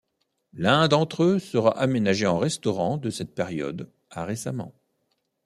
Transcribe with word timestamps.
L'un 0.55 0.87
d'entre 0.87 1.21
eux 1.23 1.37
sera 1.37 1.77
aménagé 1.79 2.25
en 2.25 2.39
restaurant 2.39 2.97
de 2.97 3.11
cette 3.11 3.35
période 3.35 3.93
à 4.09 4.25
récemment. 4.25 4.73